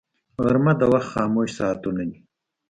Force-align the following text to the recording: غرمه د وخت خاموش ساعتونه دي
غرمه 0.43 0.73
د 0.77 0.81
وخت 0.91 1.09
خاموش 1.13 1.49
ساعتونه 1.59 2.03
دي 2.09 2.19